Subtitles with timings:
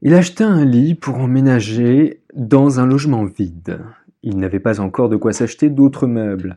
[0.00, 3.80] Il acheta un lit pour emménager dans un logement vide.
[4.22, 6.56] Il n'avait pas encore de quoi s'acheter d'autres meubles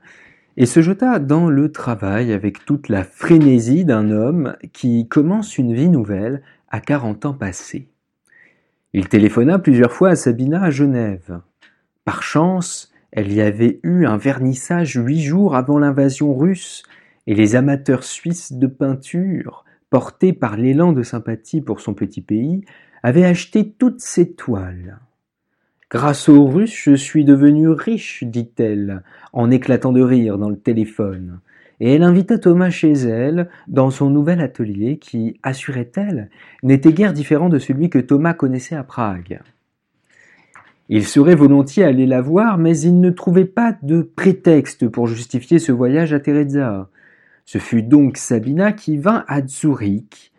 [0.58, 5.74] et se jeta dans le travail avec toute la frénésie d'un homme qui commence une
[5.74, 7.88] vie nouvelle à quarante ans passés.
[8.94, 11.39] Il téléphona plusieurs fois à Sabina à Genève.
[12.05, 16.84] Par chance, elle y avait eu un vernissage huit jours avant l'invasion russe,
[17.28, 22.66] et les amateurs suisses de peinture, portés par l'élan de sympathie pour son petit pays,
[23.04, 25.00] avaient acheté toutes ses toiles.
[25.90, 31.40] Grâce aux Russes, je suis devenue riche, dit-elle, en éclatant de rire dans le téléphone.
[31.82, 36.30] Et elle invita Thomas chez elle, dans son nouvel atelier, qui, assurait-elle,
[36.64, 39.42] n'était guère différent de celui que Thomas connaissait à Prague.
[40.90, 45.58] Il serait volontiers allé la voir, mais il ne trouvait pas de prétexte pour justifier
[45.58, 46.90] ce voyage à Teresa.
[47.45, 50.31] Ce fut donc Sabina qui vint à Zurich.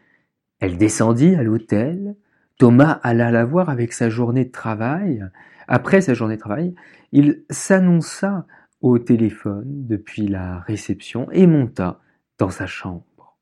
[0.61, 2.15] Elle descendit à l'hôtel,
[2.63, 5.27] Thomas alla la voir avec sa journée de travail.
[5.67, 6.77] Après sa journée de travail,
[7.11, 8.47] il s'annonça
[8.81, 11.99] au téléphone depuis la réception et monta
[12.39, 13.37] dans sa chambre.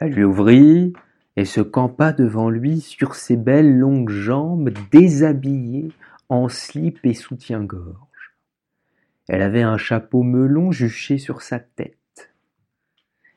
[0.00, 0.94] Elle lui ouvrit
[1.36, 5.92] et se campa devant lui sur ses belles longues jambes déshabillées
[6.28, 8.34] en slip et soutien-gorge.
[9.28, 12.34] Elle avait un chapeau melon juché sur sa tête.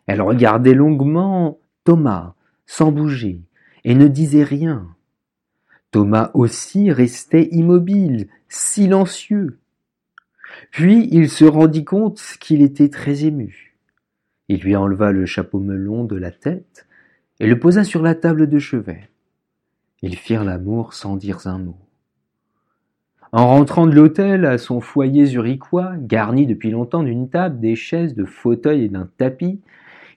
[0.08, 2.34] Elle regardait longuement Thomas,
[2.66, 3.44] sans bouger,
[3.84, 4.97] et ne disait rien.
[5.92, 9.60] Thomas aussi restait immobile, silencieux.
[10.72, 13.76] Puis il se rendit compte qu'il était très ému.
[14.50, 16.88] Il lui enleva le chapeau melon de la tête
[17.40, 19.10] et le posa sur la table de chevet.
[20.02, 21.78] Ils firent l'amour sans dire un mot.
[23.32, 28.16] En rentrant de l'hôtel à son foyer zurichois, garni depuis longtemps d'une table, des chaises,
[28.16, 29.60] de fauteuils et d'un tapis,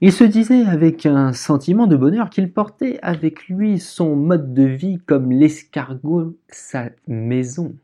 [0.02, 4.62] il se disait avec un sentiment de bonheur qu'il portait avec lui son mode de
[4.62, 7.74] vie comme l'escargot sa maison.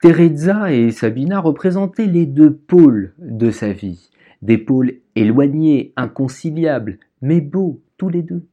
[0.00, 4.10] Teresa et Sabina représentaient les deux pôles de sa vie,
[4.42, 8.46] des pôles éloignés, inconciliables, mais beaux tous les deux.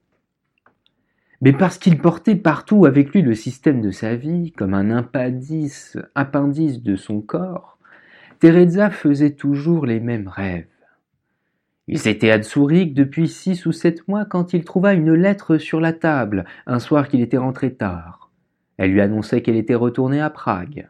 [1.42, 5.98] Mais parce qu'il portait partout avec lui le système de sa vie, comme un appendice,
[6.16, 7.78] appendice de son corps,
[8.40, 10.71] Teresa faisait toujours les mêmes rêves.
[11.88, 15.80] Il s'était à Zurich depuis six ou sept mois quand il trouva une lettre sur
[15.82, 18.32] la table, un soir qu'il était rentré tard.
[18.78, 20.90] Elle lui annonçait qu'elle était retournée à Prague.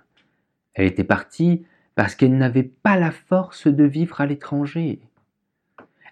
[0.74, 1.66] Elle était partie
[1.96, 5.02] parce qu'elle n'avait pas la force de vivre à l'étranger.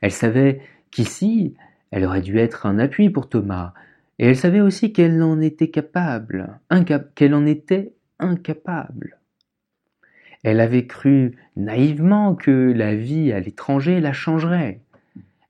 [0.02, 1.56] Elle savait qu'ici,
[1.92, 3.74] elle aurait dû être un appui pour Thomas,
[4.18, 6.60] et elle savait aussi qu'elle en était capable,
[7.16, 9.19] qu'elle en était incapable.
[10.44, 14.82] Elle avait cru naïvement que la vie à l'étranger la changerait.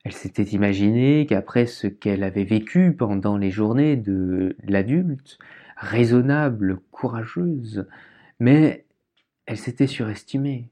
[0.04, 5.38] Elle s'était imaginé qu'après ce qu'elle avait vécu pendant les journées de l'adulte,
[5.76, 7.86] raisonnable, courageuse,
[8.40, 8.84] mais
[9.46, 10.70] elle s'était surestimée.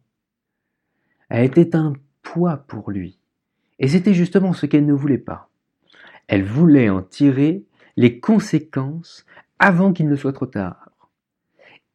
[1.28, 1.92] Elle était un
[2.22, 3.18] poids pour lui,
[3.78, 5.50] et c'était justement ce qu'elle ne voulait pas.
[6.26, 7.64] Elle voulait en tirer
[7.96, 9.26] les conséquences
[9.58, 10.87] avant qu'il ne soit trop tard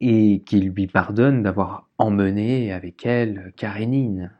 [0.06, 4.32] et qu'il lui pardonne d'avoir emmené avec elle Karénine.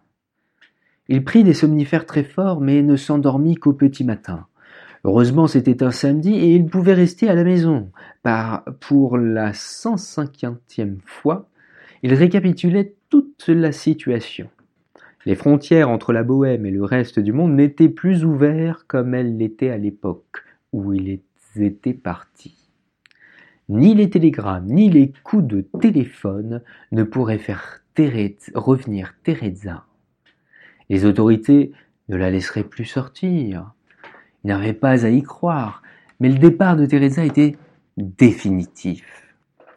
[1.08, 4.46] Il prit des somnifères très forts, mais ne s'endormit qu'au petit matin.
[5.06, 7.92] Heureusement, c'était un samedi et il pouvait rester à la maison.
[8.24, 11.48] Par, pour la cent cinquantième fois,
[12.04, 14.50] il récapitulait toute la situation.
[15.26, 19.38] Les frontières entre la Bohème et le reste du monde n'étaient plus ouvertes comme elles
[19.38, 21.22] l'étaient à l'époque où il
[21.56, 22.63] était parti.
[23.70, 27.84] Ni les télégrammes, ni les coups de téléphone ne pourraient faire
[28.56, 29.86] revenir Teresa.
[30.90, 31.72] Les autorités
[32.10, 33.72] ne la laisseraient plus sortir.
[34.44, 35.82] Il n'avait pas à y croire,
[36.20, 37.56] mais le départ de Teresa était
[37.98, 39.04] définitif.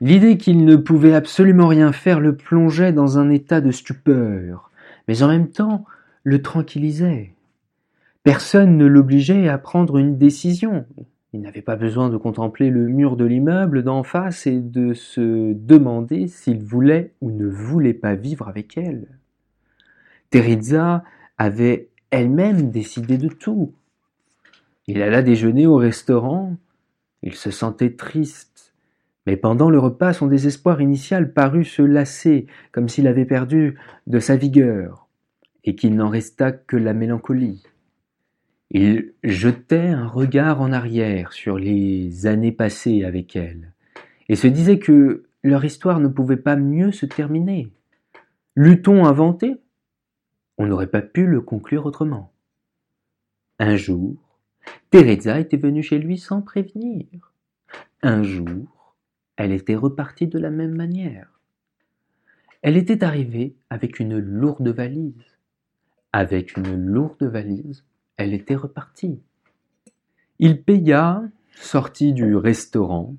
[0.00, 4.70] L'idée qu'il ne pouvait absolument rien faire le plongeait dans un état de stupeur,
[5.08, 5.84] mais en même temps
[6.22, 7.32] le tranquillisait.
[8.24, 10.84] Personne ne l'obligeait à prendre une décision.
[11.36, 15.52] Il n'avait pas besoin de contempler le mur de l'immeuble d'en face et de se
[15.52, 19.06] demander s'il voulait ou ne voulait pas vivre avec elle.
[20.30, 21.04] Teresa
[21.36, 23.74] avait elle-même décidé de tout.
[24.86, 26.56] Il alla déjeuner au restaurant.
[27.22, 28.72] Il se sentait triste.
[29.26, 34.20] Mais pendant le repas, son désespoir initial parut se lasser, comme s'il avait perdu de
[34.20, 35.06] sa vigueur,
[35.64, 37.62] et qu'il n'en resta que la mélancolie.
[38.70, 43.72] Il jetait un regard en arrière sur les années passées avec elle,
[44.28, 47.72] et se disait que leur histoire ne pouvait pas mieux se terminer.
[48.56, 49.56] L'eût-on inventé?
[50.58, 52.32] On n'aurait pas pu le conclure autrement.
[53.58, 54.16] Un jour,
[54.90, 57.06] Teresa était venue chez lui sans prévenir.
[58.02, 58.96] Un jour,
[59.36, 61.40] elle était repartie de la même manière.
[62.62, 65.38] Elle était arrivée avec une lourde valise.
[66.12, 67.84] Avec une lourde valise,
[68.16, 69.20] elle était repartie.
[70.38, 71.22] Il paya,
[71.52, 73.16] sortit du restaurant,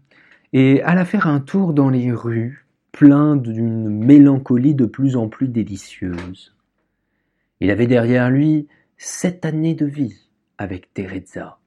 [0.54, 5.48] et alla faire un tour dans les rues, plein d'une mélancolie de plus en plus
[5.48, 6.56] délicieuse.
[7.60, 8.68] Il avait derrière lui
[8.98, 11.60] sept années de vie avec Teresa.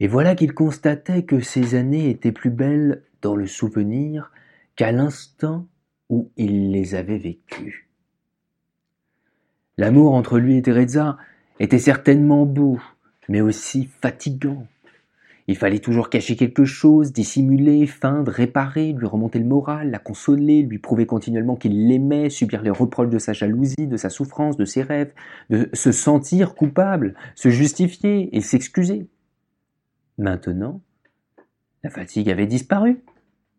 [0.00, 4.32] Et voilà qu'il constatait que ces années étaient plus belles dans le souvenir
[4.76, 5.68] qu'à l'instant
[6.08, 7.88] où il les avait vécues.
[9.76, 11.16] L'amour entre lui et Teresa
[11.60, 12.80] était certainement beau,
[13.28, 14.66] mais aussi fatigant.
[15.46, 20.62] Il fallait toujours cacher quelque chose, dissimuler, feindre, réparer, lui remonter le moral, la consoler,
[20.62, 24.64] lui prouver continuellement qu'il l'aimait, subir les reproches de sa jalousie, de sa souffrance, de
[24.64, 25.12] ses rêves,
[25.50, 29.08] de se sentir coupable, se justifier et s'excuser.
[30.18, 30.80] Maintenant,
[31.82, 33.02] la fatigue avait disparu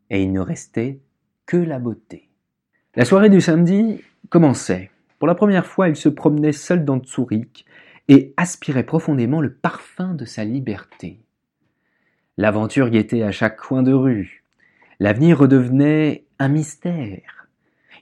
[0.09, 1.01] et il ne restait
[1.45, 2.29] que la beauté.
[2.95, 4.91] La soirée du samedi commençait.
[5.19, 7.65] Pour la première fois, il se promenait seul dans Tsourik
[8.07, 11.19] et aspirait profondément le parfum de sa liberté.
[12.37, 14.43] L'aventure guettait à chaque coin de rue.
[14.99, 17.47] L'avenir redevenait un mystère.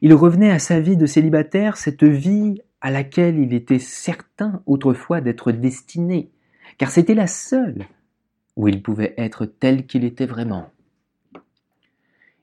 [0.02, 5.22] Il revenait à sa vie de célibataire, cette vie à laquelle il était certain autrefois
[5.22, 6.32] d'être destiné,
[6.78, 7.86] car c'était la seule
[8.56, 10.70] où il pouvait être tel qu'il était vraiment.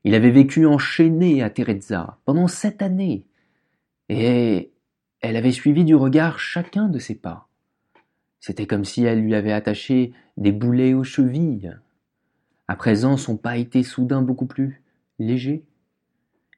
[0.04, 3.24] Il avait vécu enchaîné à Teresa pendant sept années,
[4.08, 4.70] et
[5.26, 7.48] elle avait suivi du regard chacun de ses pas.
[8.38, 11.76] C'était comme si elle lui avait attaché des boulets aux chevilles.
[12.68, 14.82] À présent, son pas était soudain beaucoup plus
[15.18, 15.64] léger.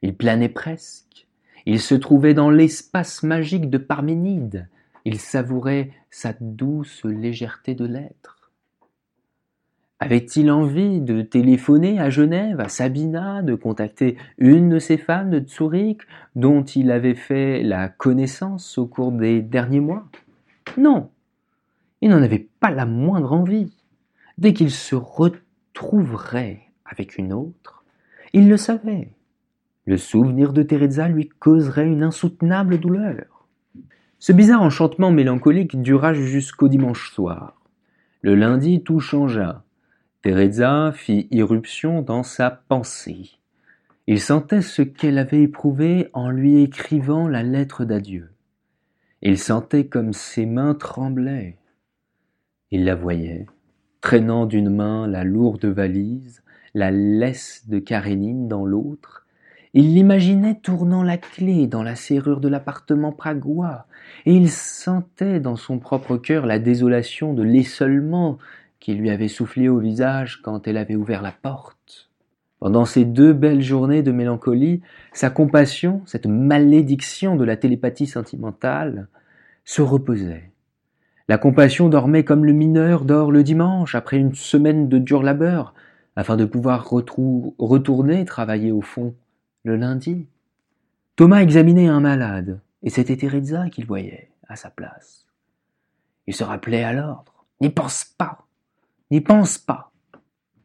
[0.03, 1.27] Il planait presque.
[1.65, 4.69] Il se trouvait dans l'espace magique de Parménide.
[5.03, 8.38] Il savourait sa douce légèreté de l'être.
[10.01, 15.45] Avait-il envie de téléphoner à Genève, à Sabina, de contacter une de ces femmes de
[15.45, 16.01] Zurich
[16.35, 20.05] dont il avait fait la connaissance au cours des derniers mois?
[20.77, 21.09] Non,
[21.99, 23.73] il n'en avait pas la moindre envie.
[24.37, 24.95] Dès qu'il se
[25.73, 27.83] trouverait avec une autre,
[28.31, 29.11] il le savait.
[29.85, 33.47] Le souvenir de Teresa lui causerait une insoutenable douleur.
[34.17, 37.61] Ce bizarre enchantement mélancolique dura jusqu'au dimanche soir.
[38.21, 39.63] Le lundi, tout changea.
[40.21, 43.39] Teresa fit irruption dans sa pensée.
[44.05, 48.29] Il sentait ce qu'elle avait éprouvé en lui écrivant la lettre d'adieu.
[49.21, 51.57] Il sentait comme ses mains tremblaient.
[52.69, 53.45] Il la voyait,
[54.01, 56.43] traînant d'une main la lourde valise,
[56.73, 59.25] la laisse de Karénine dans l'autre,
[59.73, 63.85] il l'imaginait tournant la clé dans la serrure de l'appartement pragois,
[64.25, 68.39] et il sentait dans son propre cœur la désolation de l'essolement
[68.79, 72.09] qui lui avait soufflé au visage quand elle avait ouvert la porte.
[72.59, 74.81] Pendant ces deux belles journées de mélancolie,
[75.13, 79.07] sa compassion, cette malédiction de la télépathie sentimentale,
[79.63, 80.51] se reposait.
[81.27, 85.73] La compassion dormait comme le mineur dort le dimanche après une semaine de dur labeur,
[86.15, 89.15] afin de pouvoir retourner travailler au fond
[89.63, 90.27] le lundi.
[91.15, 95.27] Thomas examinait un malade, et c'était Teresa qu'il voyait à sa place.
[96.27, 97.45] Il se rappelait à l'ordre.
[97.61, 98.45] N'y pense pas,
[99.11, 99.91] n'y pense pas.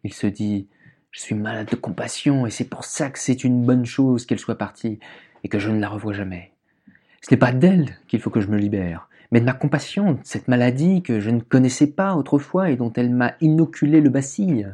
[0.03, 0.69] Il se dit,
[1.11, 4.39] je suis malade de compassion, et c'est pour ça que c'est une bonne chose qu'elle
[4.39, 4.99] soit partie,
[5.43, 6.53] et que je ne la revois jamais.
[7.23, 10.19] Ce n'est pas d'elle qu'il faut que je me libère, mais de ma compassion, de
[10.25, 14.69] cette maladie que je ne connaissais pas autrefois et dont elle m'a inoculé le bacille.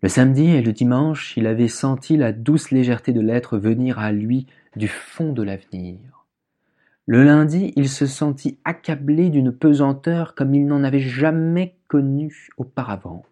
[0.00, 4.12] Le samedi et le dimanche, il avait senti la douce légèreté de l'être venir à
[4.12, 6.17] lui du fond de l'avenir.
[7.10, 13.24] Le lundi, il se sentit accablé d'une pesanteur comme il n'en avait jamais connue auparavant.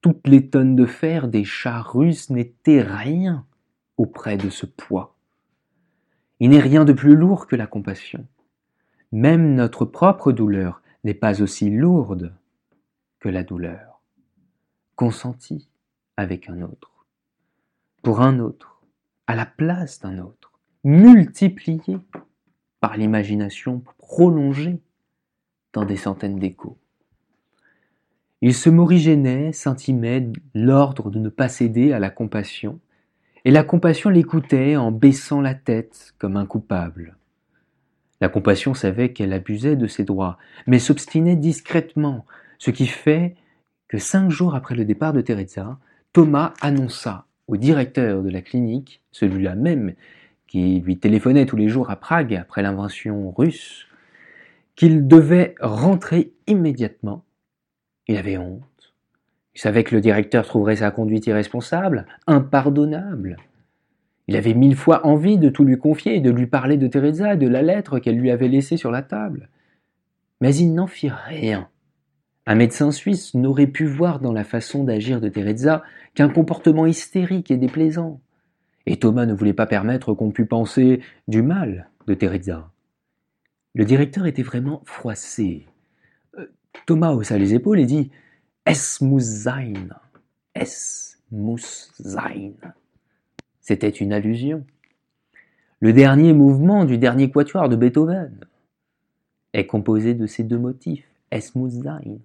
[0.00, 3.44] Toutes les tonnes de fer des chars russes n'étaient rien
[3.98, 5.14] auprès de ce poids.
[6.40, 8.26] Il n'est rien de plus lourd que la compassion.
[9.12, 12.32] Même notre propre douleur n'est pas aussi lourde
[13.20, 14.00] que la douleur,
[14.96, 15.68] consentie
[16.16, 17.04] avec un autre,
[18.02, 18.80] pour un autre,
[19.26, 20.50] à la place d'un autre,
[20.82, 22.00] multipliée
[22.96, 24.80] l'imagination prolongée
[25.72, 26.78] dans des centaines d'échos.
[28.42, 32.78] Il se morigénait, s'intimait l'ordre de ne pas céder à la compassion,
[33.44, 37.16] et la compassion l'écoutait en baissant la tête comme un coupable.
[38.20, 42.26] La compassion savait qu'elle abusait de ses droits, mais s'obstinait discrètement,
[42.58, 43.34] ce qui fait
[43.88, 45.78] que cinq jours après le départ de Teresa,
[46.12, 49.94] Thomas annonça au directeur de la clinique, celui-là même
[50.54, 53.88] qui lui téléphonait tous les jours à Prague après l'invention russe,
[54.76, 57.24] qu'il devait rentrer immédiatement.
[58.06, 58.94] Il avait honte,
[59.56, 63.36] Il savait que le directeur trouverait sa conduite irresponsable, impardonnable.
[64.28, 67.34] Il avait mille fois envie de tout lui confier et de lui parler de Teresa
[67.34, 69.48] et de la lettre qu'elle lui avait laissée sur la table.
[70.40, 71.68] Mais il n'en fit rien.
[72.46, 75.82] Un médecin suisse n'aurait pu voir dans la façon d'agir de Teresa
[76.14, 78.20] qu'un comportement hystérique et déplaisant.
[78.86, 82.70] Et Thomas ne voulait pas permettre qu'on pût penser du mal de Teresa.
[83.74, 85.66] Le directeur était vraiment froissé.
[86.38, 86.46] Euh,
[86.86, 88.10] Thomas haussa les épaules et dit
[88.66, 89.88] Es muss sein.
[90.54, 92.52] Es muss sein.
[93.60, 94.64] C'était une allusion.
[95.80, 98.46] Le dernier mouvement du dernier quatuor de Beethoven
[99.52, 102.18] est composé de ces deux motifs, Es muss sein.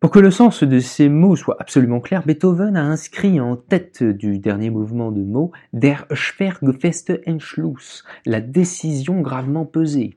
[0.00, 4.02] Pour que le sens de ces mots soit absolument clair, Beethoven a inscrit en tête
[4.02, 10.16] du dernier mouvement de mots Der schwergefeste Entschluss, la décision gravement pesée.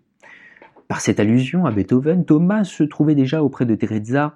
[0.88, 4.36] Par cette allusion à Beethoven, Thomas se trouvait déjà auprès de Teresa,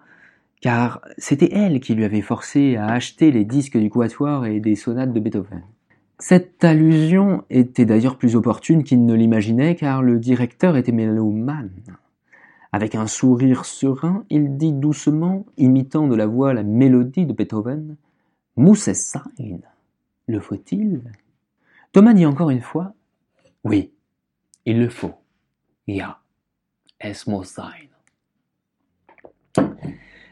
[0.59, 4.75] car c'était elle qui lui avait forcé à acheter les disques du quatuor et des
[4.75, 5.61] sonates de Beethoven.
[6.19, 11.69] Cette allusion était d'ailleurs plus opportune qu'il ne l'imaginait, car le directeur était mélomane.
[12.71, 17.95] Avec un sourire serein, il dit doucement, imitant de la voix la mélodie de Beethoven,
[18.55, 19.23] Muss es sein?
[20.27, 21.01] Le faut-il?
[21.91, 22.93] Thomas dit encore une fois,
[23.63, 23.91] Oui,
[24.65, 25.13] il le faut.
[25.87, 26.19] Ja,
[26.99, 27.69] es muss sein.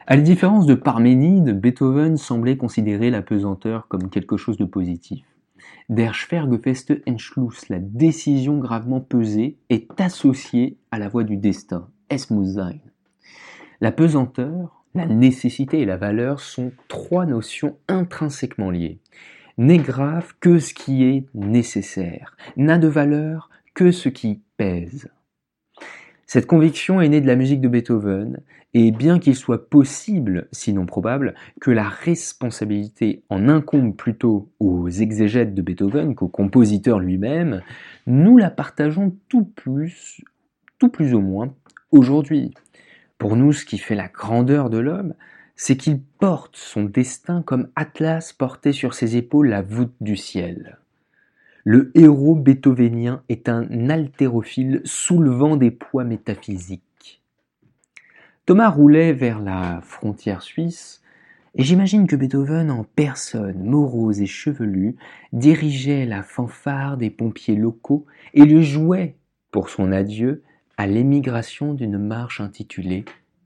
[0.08, 5.24] À la différence de Parménide, Beethoven semblait considérer la pesanteur comme quelque chose de positif.
[5.88, 11.88] Der schwergefeste Entschluss, la décision gravement pesée, est associée à la voix du destin,
[13.80, 19.00] La pesanteur, la nécessité et la valeur sont trois notions intrinsèquement liées.
[19.58, 25.08] N'est grave que ce qui est nécessaire, n'a de valeur que ce qui pèse.
[26.26, 28.40] Cette conviction est née de la musique de Beethoven,
[28.74, 35.54] et bien qu'il soit possible, sinon probable, que la responsabilité en incombe plutôt aux exégètes
[35.54, 37.62] de Beethoven qu'au compositeur lui-même,
[38.06, 40.22] nous la partageons tout plus,
[40.78, 41.54] tout plus ou moins
[41.90, 42.52] aujourd'hui.
[43.18, 45.14] Pour nous, ce qui fait la grandeur de l'homme,
[45.56, 50.78] c'est qu'il porte son destin comme Atlas portait sur ses épaules la voûte du ciel.
[51.64, 57.22] Le héros beethovenien est un haltérophile soulevant des poids métaphysiques.
[58.44, 61.02] Thomas roulait vers la frontière suisse,
[61.56, 64.94] et j'imagine que Beethoven en personne, morose et chevelu,
[65.32, 69.16] dirigeait la fanfare des pompiers locaux et le jouait,
[69.50, 70.44] pour son adieu,
[70.76, 73.04] à l'émigration d'une marche intitulée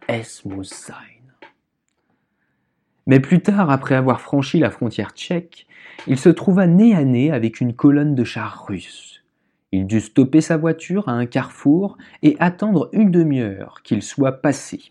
[0.08, 0.94] Es muss sein.
[3.06, 5.66] Mais plus tard, après avoir franchi la frontière tchèque,
[6.06, 9.22] il se trouva nez à nez avec une colonne de chars russes.
[9.72, 14.90] Il dut stopper sa voiture à un carrefour et attendre une demi-heure qu'il soit passé.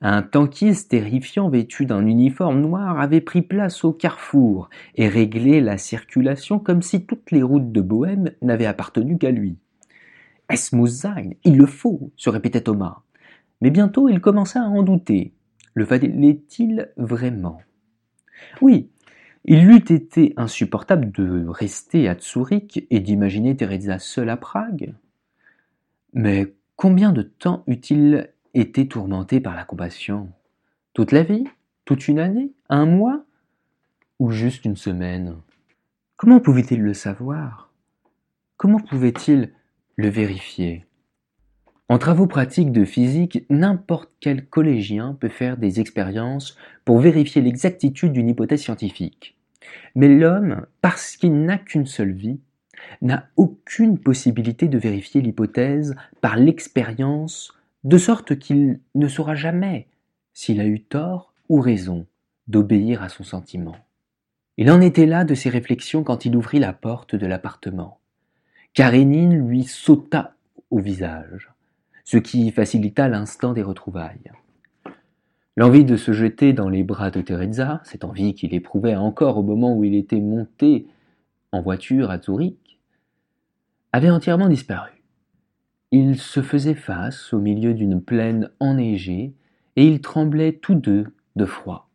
[0.00, 5.78] Un tankiste terrifiant vêtu d'un uniforme noir avait pris place au carrefour et réglé la
[5.78, 9.56] circulation comme si toutes les routes de Bohême n'avaient appartenu qu'à lui.
[11.44, 13.02] Il le faut, se répétait Thomas.
[13.60, 15.32] Mais bientôt il commença à en douter.
[15.74, 17.60] Le fallait-il vraiment?
[18.60, 18.90] Oui,
[19.44, 24.94] il eût été insupportable de rester à Zurich et d'imaginer Teresa seule à Prague.
[26.12, 30.30] Mais combien de temps eût-il été tourmenté par la compassion?
[30.92, 31.44] Toute la vie?
[31.84, 32.52] Toute une année?
[32.68, 33.24] Un mois?
[34.20, 35.36] Ou juste une semaine?
[36.16, 37.72] Comment pouvait-il le savoir?
[38.56, 39.52] Comment pouvait-il
[39.96, 40.86] le vérifier.
[41.88, 48.12] En travaux pratiques de physique, n'importe quel collégien peut faire des expériences pour vérifier l'exactitude
[48.12, 49.36] d'une hypothèse scientifique.
[49.94, 52.40] Mais l'homme, parce qu'il n'a qu'une seule vie,
[53.02, 57.52] n'a aucune possibilité de vérifier l'hypothèse par l'expérience,
[57.84, 59.88] de sorte qu'il ne saura jamais
[60.32, 62.06] s'il a eu tort ou raison
[62.48, 63.76] d'obéir à son sentiment.
[64.56, 67.98] Il en était là de ses réflexions quand il ouvrit la porte de l'appartement.
[68.74, 70.34] Karénine lui sauta
[70.72, 71.52] au visage,
[72.02, 74.32] ce qui facilita l'instant des retrouvailles.
[75.56, 79.44] L'envie de se jeter dans les bras de Teresa, cette envie qu'il éprouvait encore au
[79.44, 80.88] moment où il était monté
[81.52, 82.80] en voiture à Zurich,
[83.92, 84.90] avait entièrement disparu.
[85.92, 89.34] Il se faisait face au milieu d'une plaine enneigée
[89.76, 91.88] et ils tremblaient tous deux de froid.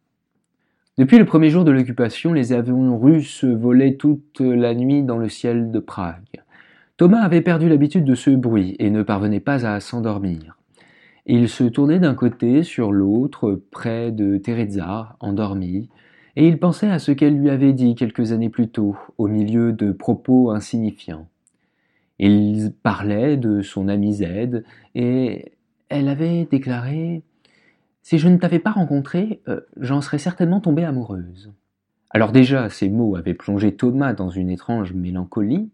[0.97, 5.27] Depuis le premier jour de l'occupation, les avions russes volaient toute la nuit dans le
[5.27, 6.41] ciel de Prague.
[6.99, 10.57] Thomas avait perdu l'habitude de ce bruit et ne parvenait pas à s'endormir.
[11.25, 15.87] Il se tournait d'un côté sur l'autre, près de Teresa, endormie,
[16.35, 19.71] et il pensait à ce qu'elle lui avait dit quelques années plus tôt, au milieu
[19.71, 21.29] de propos insignifiants.
[22.19, 25.53] Il parlait de son ami Z, et
[25.87, 27.23] elle avait déclaré
[28.01, 31.53] Si je ne t'avais pas rencontré, euh, j'en serais certainement tombée amoureuse.
[32.09, 35.69] Alors déjà, ces mots avaient plongé Thomas dans une étrange mélancolie.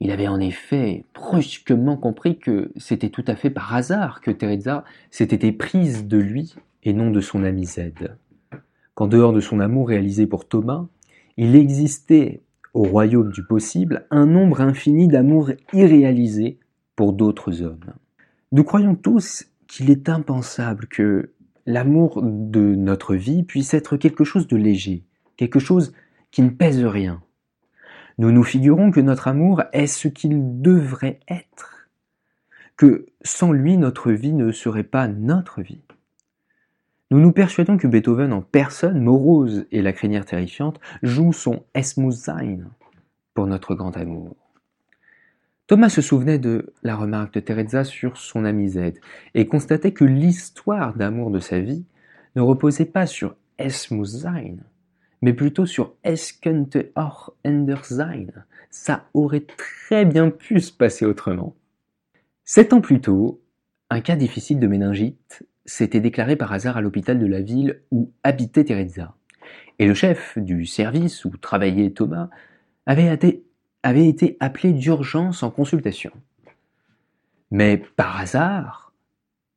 [0.00, 4.84] Il avait en effet brusquement compris que c'était tout à fait par hasard que Teresa
[5.10, 7.92] s'était éprise de lui et non de son ami Z.
[8.94, 10.86] Qu'en dehors de son amour réalisé pour Thomas,
[11.36, 12.40] il existait
[12.72, 16.58] au royaume du possible un nombre infini d'amours irréalisés
[16.96, 17.92] pour d'autres hommes.
[18.52, 21.32] Nous croyons tous qu'il est impensable que
[21.66, 25.04] l'amour de notre vie puisse être quelque chose de léger,
[25.36, 25.92] quelque chose
[26.30, 27.22] qui ne pèse rien.
[28.20, 31.88] Nous nous figurons que notre amour est ce qu'il devrait être,
[32.76, 35.80] que sans lui notre vie ne serait pas notre vie.
[37.10, 41.96] Nous nous persuadons que Beethoven en personne, morose et la crinière terrifiante, joue son Es
[41.96, 42.28] muss
[43.32, 44.36] pour notre grand amour.
[45.66, 49.00] Thomas se souvenait de la remarque de Teresa sur son ami Z
[49.32, 51.86] et constatait que l'histoire d'amour de sa vie
[52.36, 54.26] ne reposait pas sur Es muss
[55.22, 57.34] mais plutôt sur Es könnte auch
[57.82, 58.26] sein.
[58.70, 61.54] Ça aurait très bien pu se passer autrement.
[62.44, 63.40] Sept ans plus tôt,
[63.90, 68.12] un cas difficile de méningite s'était déclaré par hasard à l'hôpital de la ville où
[68.22, 69.14] habitait Teresa.
[69.78, 72.28] Et le chef du service où travaillait Thomas
[72.86, 73.44] avait été,
[73.82, 76.12] avait été appelé d'urgence en consultation.
[77.50, 78.92] Mais par hasard,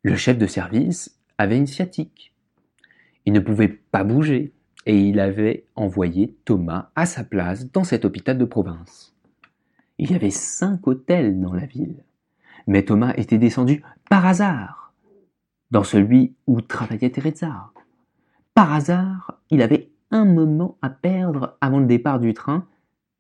[0.01, 2.34] le chef de service avait une sciatique.
[3.25, 4.53] Il ne pouvait pas bouger
[4.85, 9.15] et il avait envoyé Thomas à sa place dans cet hôpital de province.
[9.97, 12.03] Il y avait cinq hôtels dans la ville,
[12.67, 14.93] mais Thomas était descendu par hasard
[15.71, 17.71] dans celui où travaillait Teresa.
[18.53, 22.67] Par hasard, il avait un moment à perdre avant le départ du train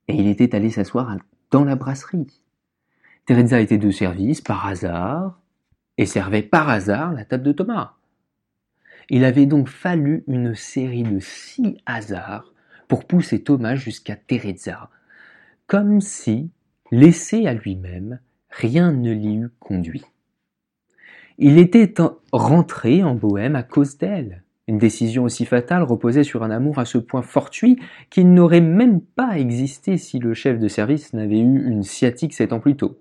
[0.07, 1.17] et il était allé s'asseoir
[1.49, 2.41] dans la brasserie.
[3.25, 5.39] Teresa était de service par hasard
[5.97, 7.93] et servait par hasard la table de Thomas.
[9.09, 12.53] Il avait donc fallu une série de six hasards
[12.87, 14.89] pour pousser Thomas jusqu'à Teresa,
[15.67, 16.51] comme si,
[16.91, 20.03] laissé à lui-même, rien ne l'y eût conduit.
[21.37, 21.93] Il était
[22.31, 24.43] rentré en Bohême à cause d'elle.
[24.67, 29.01] Une décision aussi fatale reposait sur un amour à ce point fortuit qu'il n'aurait même
[29.01, 32.97] pas existé si le chef de service n'avait eu une sciatique sept ans plus tôt.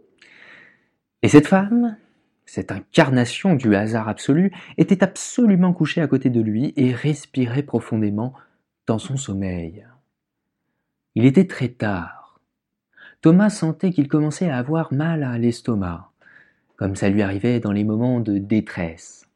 [1.23, 1.97] Et cette femme,
[2.47, 8.35] cette incarnation du hasard absolu, était absolument couchée à côté de lui et respirait profondément
[8.87, 9.87] dans son sommeil.
[11.15, 12.41] Il était très tard.
[13.21, 16.13] Thomas sentait qu'il commençait à avoir mal à l'estomac
[16.83, 19.29] comme ça lui arrivait dans les moments de détresse.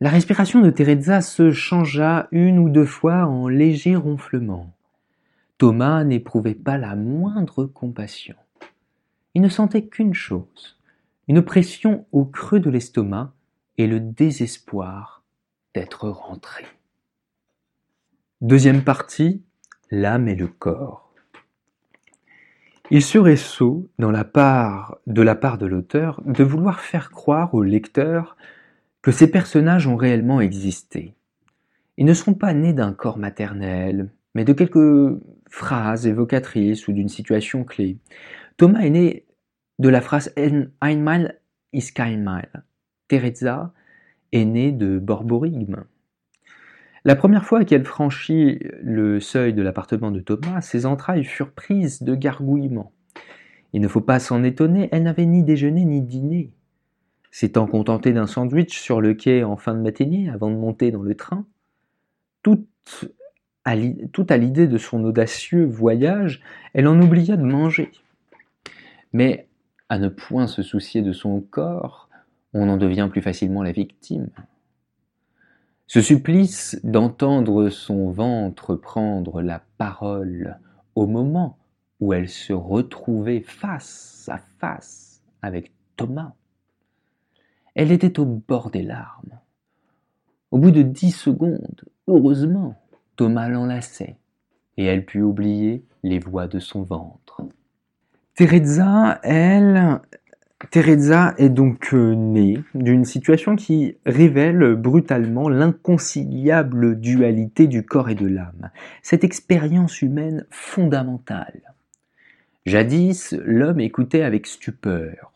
[0.00, 4.70] La respiration de Teresa se changea une ou deux fois en léger ronflement.
[5.56, 8.34] Thomas n'éprouvait pas la moindre compassion.
[9.32, 10.76] Il ne sentait qu'une chose,
[11.28, 13.32] une pression au creux de l'estomac
[13.78, 15.22] et le désespoir
[15.74, 16.64] d'être rentré.
[18.40, 19.42] Deuxième partie,
[19.90, 21.12] l'âme et le corps.
[22.90, 27.54] Il serait sot, dans la part, de la part de l'auteur, de vouloir faire croire
[27.54, 28.36] au lecteur
[29.00, 31.14] que ces personnages ont réellement existé.
[31.96, 37.08] Ils ne sont pas nés d'un corps maternel, mais de quelques phrases évocatrices ou d'une
[37.08, 37.96] situation clé.
[38.56, 39.23] Thomas est né
[39.78, 40.32] de la phrase
[40.80, 41.40] Einmal
[41.72, 42.64] ist kein Mal.
[43.08, 43.72] Teresa
[44.32, 45.84] est née de Borborigme.
[47.04, 52.02] La première fois qu'elle franchit le seuil de l'appartement de Thomas, ses entrailles furent prises
[52.02, 52.92] de gargouillements.
[53.74, 56.52] Il ne faut pas s'en étonner, elle n'avait ni déjeuné ni dîné.
[57.30, 61.02] S'étant contentée d'un sandwich sur le quai en fin de matinée avant de monter dans
[61.02, 61.44] le train,
[62.42, 62.68] toute
[63.64, 66.42] à l'idée de son audacieux voyage,
[66.74, 67.90] elle en oublia de manger.
[69.12, 69.48] Mais
[69.88, 72.08] à ne point se soucier de son corps,
[72.52, 74.28] on en devient plus facilement la victime.
[75.86, 80.58] Ce supplice d'entendre son ventre prendre la parole
[80.94, 81.58] au moment
[82.00, 86.32] où elle se retrouvait face à face avec Thomas.
[87.74, 89.38] Elle était au bord des larmes.
[90.50, 92.76] Au bout de dix secondes, heureusement,
[93.16, 94.16] Thomas l'enlaçait,
[94.76, 97.42] et elle put oublier les voix de son ventre.
[98.34, 100.00] Teresa, elle,
[100.72, 108.16] Teresa est donc euh, née d'une situation qui révèle brutalement l'inconciliable dualité du corps et
[108.16, 108.70] de l'âme,
[109.02, 111.74] cette expérience humaine fondamentale.
[112.66, 115.34] Jadis, l'homme écoutait avec stupeur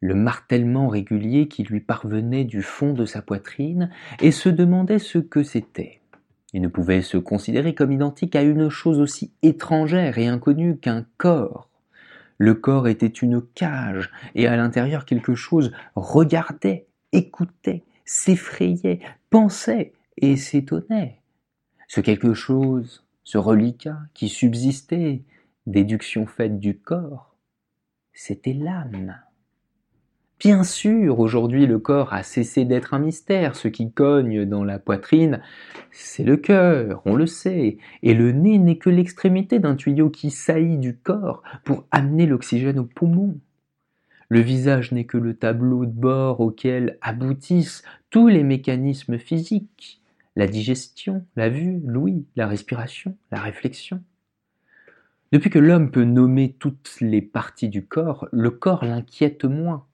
[0.00, 5.18] le martèlement régulier qui lui parvenait du fond de sa poitrine et se demandait ce
[5.18, 6.00] que c'était.
[6.52, 11.06] Il ne pouvait se considérer comme identique à une chose aussi étrangère et inconnue qu'un
[11.16, 11.70] corps.
[12.38, 20.36] Le corps était une cage, et à l'intérieur quelque chose regardait, écoutait, s'effrayait, pensait et
[20.36, 21.20] s'étonnait.
[21.88, 25.22] Ce quelque chose, ce reliquat qui subsistait,
[25.66, 27.34] déduction faite du corps,
[28.12, 29.16] c'était l'âme.
[30.44, 34.78] Bien sûr, aujourd'hui le corps a cessé d'être un mystère, ce qui cogne dans la
[34.78, 35.40] poitrine,
[35.90, 40.30] c'est le cœur, on le sait, et le nez n'est que l'extrémité d'un tuyau qui
[40.30, 43.40] saillit du corps pour amener l'oxygène aux poumons.
[44.28, 50.02] Le visage n'est que le tableau de bord auquel aboutissent tous les mécanismes physiques,
[50.36, 54.02] la digestion, la vue, l'ouïe, la respiration, la réflexion.
[55.32, 59.86] Depuis que l'homme peut nommer toutes les parties du corps, le corps l'inquiète moins.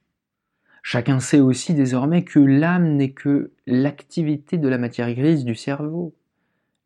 [0.83, 6.15] Chacun sait aussi désormais que l'âme n'est que l'activité de la matière grise du cerveau.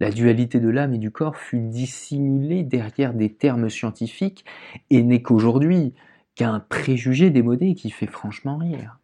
[0.01, 4.45] La dualité de l'âme et du corps fut dissimulée derrière des termes scientifiques
[4.91, 5.95] et n'est qu'aujourd'hui
[6.35, 8.99] qu'un préjugé démodé qui fait franchement rire.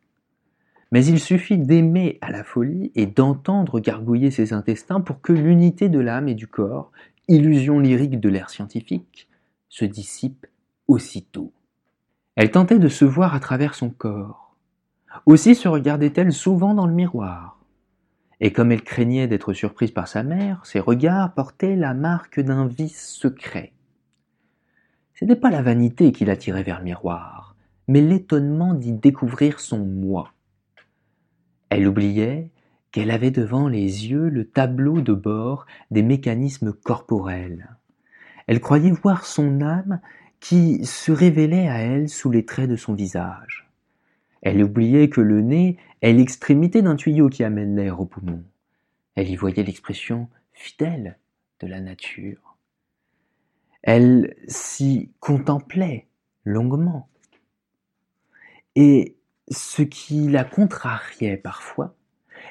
[0.92, 5.88] Mais il suffit d'aimer à la folie et d'entendre gargouiller ses intestins pour que l'unité
[5.88, 6.90] de l'âme et du corps,
[7.28, 9.28] illusion lyrique de l'ère scientifique,
[9.68, 10.46] se dissipe
[10.88, 11.52] aussitôt.
[12.34, 14.39] Elle tentait de se voir à travers son corps.
[15.26, 17.58] Aussi se regardait-elle souvent dans le miroir.
[18.40, 22.66] Et comme elle craignait d'être surprise par sa mère, ses regards portaient la marque d'un
[22.66, 23.72] vice secret.
[25.14, 27.54] Ce n'était pas la vanité qui l'attirait vers le miroir,
[27.88, 30.32] mais l'étonnement d'y découvrir son moi.
[31.68, 32.50] Elle oubliait
[32.90, 37.76] qu'elle avait devant les yeux le tableau de bord des mécanismes corporels.
[38.46, 40.00] Elle croyait voir son âme
[40.40, 43.69] qui se révélait à elle sous les traits de son visage.
[44.42, 48.42] Elle oubliait que le nez est l'extrémité d'un tuyau qui amène l'air au poumon.
[49.14, 51.18] Elle y voyait l'expression fidèle
[51.60, 52.56] de la nature.
[53.82, 56.06] Elle s'y contemplait
[56.44, 57.08] longuement.
[58.76, 59.16] Et
[59.50, 61.94] ce qui la contrariait parfois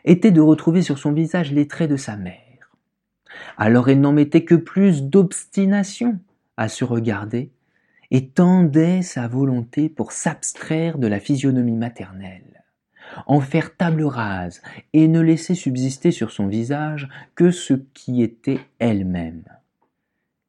[0.05, 2.75] était de retrouver sur son visage les traits de sa mère.
[3.57, 6.19] Alors elle n'en mettait que plus d'obstination
[6.57, 7.51] à se regarder
[8.11, 12.63] et tendait sa volonté pour s'abstraire de la physionomie maternelle,
[13.27, 14.61] en faire table rase
[14.93, 19.43] et ne laisser subsister sur son visage que ce qui était elle-même.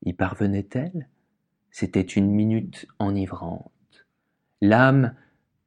[0.04, 1.08] Y parvenait-elle?
[1.70, 3.70] C'était une minute enivrante.
[4.60, 5.14] L'âme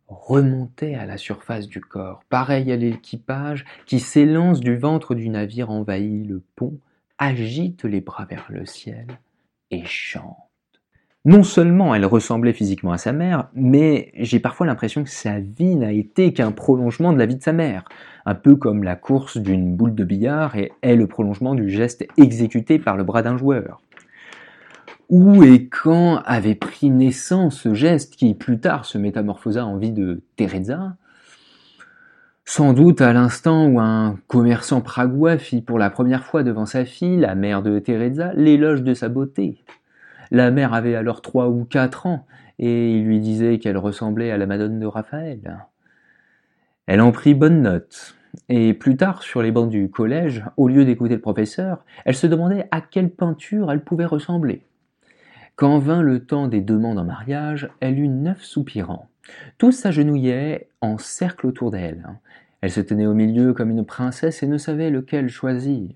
[0.08, 5.70] remontait à la surface du corps, pareil à l'équipage qui s'élance du ventre du navire
[5.72, 6.78] envahit le pont,
[7.18, 9.08] agite les bras vers le ciel
[9.72, 10.53] et chante.
[11.26, 15.76] Non seulement elle ressemblait physiquement à sa mère, mais j'ai parfois l'impression que sa vie
[15.76, 17.86] n'a été qu'un prolongement de la vie de sa mère,
[18.26, 22.78] un peu comme la course d'une boule de billard est le prolongement du geste exécuté
[22.78, 23.82] par le bras d'un joueur.
[25.08, 29.92] Où et quand avait pris naissance ce geste qui plus tard se métamorphosa en vie
[29.94, 30.98] de Teresa?
[32.44, 36.84] Sans doute à l'instant où un commerçant pragois fit pour la première fois devant sa
[36.84, 39.64] fille, la mère de Teresa, l'éloge de sa beauté.
[40.32, 42.26] La mère avait alors trois ou quatre ans,
[42.60, 45.66] et il lui disait qu'elle ressemblait à la Madone de Raphaël.
[46.86, 48.16] Elle en prit bonne note,
[48.50, 52.28] et plus tard, sur les bancs du collège, au lieu d'écouter le professeur, elle se
[52.28, 54.66] demandait à quelle peinture elle pouvait ressembler.
[55.56, 59.08] Quand vint le temps des demandes en mariage, elle eut neuf soupirants.
[59.58, 62.08] Tous s'agenouillaient en cercle autour d'elle.
[62.62, 65.90] Elle se tenait au milieu comme une princesse et ne savait lequel choisir.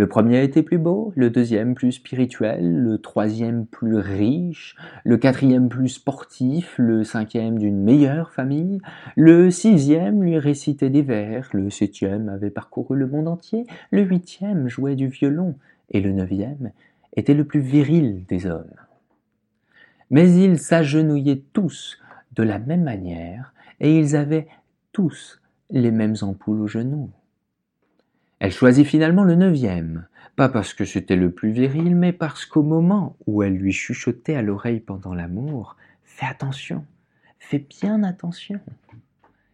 [0.00, 5.68] Le premier était plus beau, le deuxième plus spirituel, le troisième plus riche, le quatrième
[5.68, 8.80] plus sportif, le cinquième d'une meilleure famille,
[9.14, 14.70] le sixième lui récitait des vers, le septième avait parcouru le monde entier, le huitième
[14.70, 15.54] jouait du violon,
[15.90, 16.70] et le neuvième
[17.14, 18.72] était le plus viril des hommes.
[20.08, 21.98] Mais ils s'agenouillaient tous
[22.36, 24.48] de la même manière et ils avaient
[24.92, 27.10] tous les mêmes ampoules aux genoux.
[28.40, 32.62] Elle choisit finalement le neuvième, pas parce que c'était le plus viril, mais parce qu'au
[32.62, 36.86] moment où elle lui chuchotait à l'oreille pendant l'amour, fais attention,
[37.38, 38.58] fais bien attention.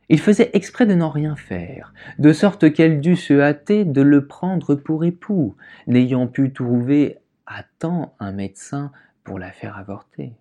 [0.08, 4.28] Il faisait exprès de n'en rien faire, de sorte qu'elle dut se hâter de le
[4.28, 5.56] prendre pour époux,
[5.88, 8.92] n'ayant pu trouver attend un médecin
[9.24, 10.32] pour la faire avorter.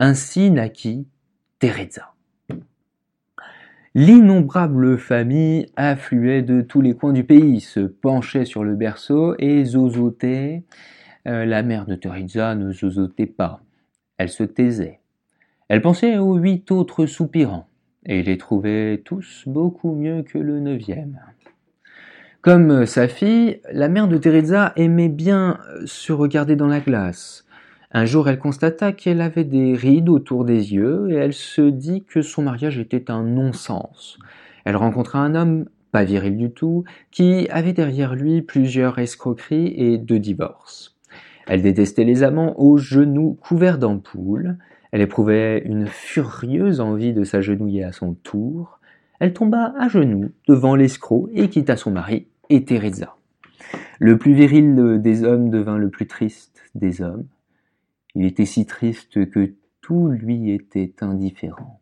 [0.00, 1.06] Ainsi naquit
[1.60, 2.12] Teresa.
[3.94, 9.64] L'innombrable famille affluait de tous les coins du pays, se penchait sur le berceau et
[9.64, 10.62] zozotait.
[11.26, 13.62] Euh, la mère de Teresa ne zozotait pas,
[14.18, 15.00] elle se taisait.
[15.68, 17.68] Elle pensait aux huit autres soupirants,
[18.04, 21.20] et les trouvait tous beaucoup mieux que le neuvième.
[22.40, 27.44] Comme sa fille, la mère de Teresa aimait bien se regarder dans la glace.
[27.90, 32.04] Un jour, elle constata qu'elle avait des rides autour des yeux et elle se dit
[32.04, 34.18] que son mariage était un non-sens.
[34.64, 39.98] Elle rencontra un homme pas viril du tout, qui avait derrière lui plusieurs escroqueries et
[39.98, 40.96] deux divorces.
[41.46, 44.56] Elle détestait les amants aux genoux couverts d'ampoules,
[44.92, 48.80] elle éprouvait une furieuse envie de s'agenouiller à son tour,
[49.20, 53.16] elle tomba à genoux devant l'escroc et quitta son mari et Teresa.
[53.98, 57.24] Le plus viril des hommes devint le plus triste des hommes.
[58.18, 61.80] Il était si triste que tout lui était indifférent.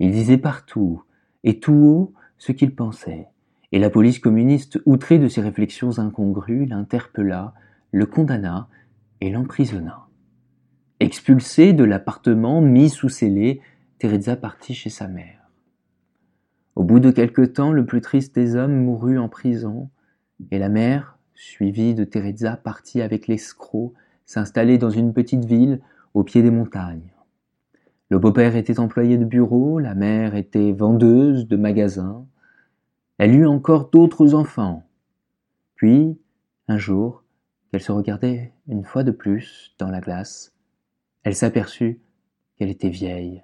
[0.00, 1.04] Il disait partout
[1.44, 3.28] et tout haut ce qu'il pensait,
[3.70, 7.54] et la police communiste, outrée de ses réflexions incongrues, l'interpella,
[7.92, 8.66] le condamna
[9.20, 10.08] et l'emprisonna.
[10.98, 13.60] Expulsée de l'appartement, mis sous scellé,
[14.00, 15.52] Teresa partit chez sa mère.
[16.74, 19.88] Au bout de quelque temps, le plus triste des hommes mourut en prison,
[20.50, 23.94] et la mère, suivie de Teresa, partit avec l'escroc
[24.26, 25.80] s'installer dans une petite ville
[26.14, 27.12] au pied des montagnes.
[28.08, 32.26] Le beau-père était employé de bureau, la mère était vendeuse de magasins.
[33.18, 34.86] Elle eut encore d'autres enfants.
[35.76, 36.18] Puis,
[36.68, 37.24] un jour,
[37.70, 40.52] qu'elle se regardait une fois de plus dans la glace,
[41.22, 42.00] elle s'aperçut
[42.56, 43.42] qu'elle était vieille.